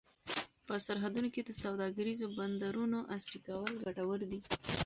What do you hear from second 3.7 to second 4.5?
ګټور دي.